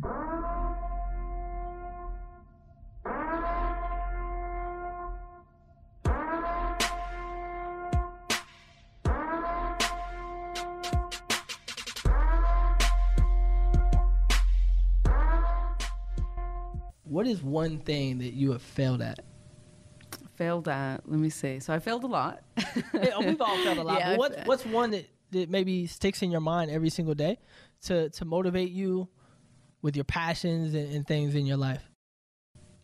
What 0.00 0.10
is 17.26 17.42
one 17.42 17.78
thing 17.78 18.18
that 18.18 18.34
you 18.34 18.52
have 18.52 18.62
failed 18.62 19.02
at? 19.02 19.18
Failed 20.36 20.68
at. 20.68 20.98
Let 21.08 21.18
me 21.18 21.30
see. 21.30 21.58
So 21.58 21.74
I 21.74 21.80
failed 21.80 22.04
a 22.04 22.06
lot. 22.06 22.42
Yeah, 22.94 23.18
we've 23.18 23.40
all 23.40 23.56
failed 23.64 23.78
a 23.78 23.82
lot. 23.82 23.98
Yeah, 23.98 24.16
what, 24.16 24.46
what's 24.46 24.64
one 24.64 24.92
that, 24.92 25.08
that 25.32 25.50
maybe 25.50 25.88
sticks 25.88 26.22
in 26.22 26.30
your 26.30 26.40
mind 26.40 26.70
every 26.70 26.90
single 26.90 27.14
day 27.14 27.38
to, 27.86 28.08
to 28.10 28.24
motivate 28.24 28.70
you 28.70 29.08
with 29.82 29.96
your 29.96 30.04
passions 30.04 30.74
and, 30.74 30.92
and 30.92 31.06
things 31.06 31.34
in 31.34 31.46
your 31.46 31.56
life? 31.56 31.82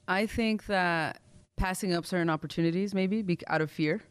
I 0.06 0.26
think 0.26 0.66
that 0.66 1.20
passing 1.56 1.94
up 1.94 2.06
certain 2.06 2.30
opportunities, 2.30 2.94
maybe 2.94 3.22
be, 3.22 3.38
out 3.46 3.60
of 3.60 3.70
fear, 3.70 4.02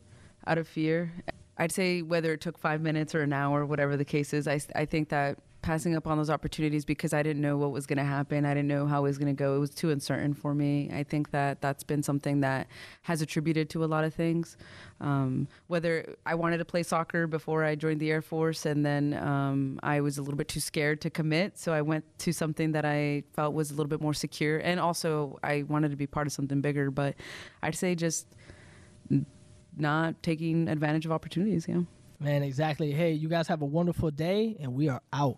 out 0.48 0.58
of 0.58 0.68
fear. 0.68 1.12
I'd 1.58 1.72
say 1.72 2.02
whether 2.02 2.34
it 2.34 2.42
took 2.42 2.58
five 2.58 2.82
minutes 2.82 3.14
or 3.14 3.22
an 3.22 3.34
hour, 3.34 3.66
whatever 3.66 3.96
the 3.96 4.06
case 4.06 4.34
is, 4.34 4.48
I, 4.48 4.60
I 4.76 4.86
think 4.86 5.10
that 5.10 5.38
passing 5.64 5.96
up 5.96 6.06
on 6.06 6.18
those 6.18 6.30
opportunities 6.30 6.86
because 6.86 7.14
I 7.14 7.24
didn't 7.24 7.42
know 7.42 7.58
what 7.58 7.72
was 7.72 7.88
going 7.88 7.98
to 7.98 8.04
happen. 8.04 8.46
I 8.46 8.54
didn't 8.54 8.68
know 8.68 8.86
how 8.86 9.00
it 9.00 9.08
was 9.08 9.18
going 9.18 9.34
to 9.36 9.38
go. 9.38 9.56
It 9.56 9.60
was 9.60 9.72
too 9.72 9.90
uncertain 9.90 10.34
for 10.34 10.54
me. 10.54 10.92
I 10.94 11.04
think 11.04 11.32
that 11.32 11.62
that's 11.62 11.84
been 11.84 12.04
something 12.04 12.42
that 12.42 12.68
has 13.04 13.22
attributed 13.22 13.70
to 13.72 13.84
a 13.84 13.88
lot 13.88 14.04
of 14.04 14.14
things. 14.14 14.58
Um, 15.02 15.48
whether 15.68 16.16
I 16.26 16.36
wanted 16.36 16.58
to 16.58 16.66
play 16.66 16.84
soccer 16.84 17.26
before 17.26 17.64
I 17.64 17.76
joined 17.76 18.00
the 18.00 18.12
Air 18.12 18.22
Force, 18.22 18.66
and 18.66 18.86
then 18.86 19.16
um, 19.16 19.80
I 19.82 20.02
was 20.02 20.18
a 20.18 20.22
little 20.22 20.38
bit 20.38 20.50
too 20.50 20.60
scared 20.60 21.02
to 21.02 21.10
commit, 21.10 21.58
so 21.58 21.74
I 21.74 21.82
went 21.82 22.06
to 22.20 22.34
something 22.34 22.74
that 22.74 22.86
I 22.86 23.24
felt 23.34 23.54
was 23.54 23.72
a 23.72 23.74
little 23.74 23.90
bit 23.90 24.02
more 24.02 24.14
secure, 24.14 24.60
and 24.60 24.80
also 24.80 25.40
I 25.44 25.64
wanted 25.64 25.90
to 25.92 25.98
be 25.98 26.08
part 26.08 26.28
of 26.28 26.34
something 26.34 26.62
bigger. 26.62 26.92
But 26.92 27.16
I'd 27.64 27.76
say 27.76 27.96
just 27.96 28.28
not 29.78 30.22
taking 30.22 30.68
advantage 30.68 31.06
of 31.06 31.12
opportunities. 31.12 31.68
You 31.68 31.74
know. 31.74 31.88
Man, 32.20 32.44
exactly. 32.44 32.92
Hey, 32.92 33.12
you 33.14 33.28
guys 33.28 33.48
have 33.48 33.62
a 33.62 33.66
wonderful 33.66 34.12
day, 34.12 34.56
and 34.60 34.74
we 34.74 34.88
are 34.90 35.02
out. 35.12 35.38